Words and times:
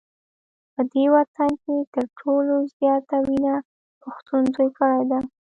په 0.73 0.81
دې 0.91 1.03
وطن 1.15 1.51
کي 1.63 1.75
تر 1.93 2.05
ټولو 2.19 2.55
زیاته 2.77 3.17
وینه 3.27 3.55
پښتون 4.03 4.43
توی 4.55 4.69
کړې 4.77 5.03
ده 5.11 5.19